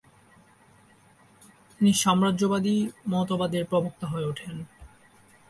[1.71, 2.77] তিনি সাম্রাজ্যবাদবিরোধী
[3.09, 4.55] মতবাদের প্রবক্তা হয়ে ওঠেন।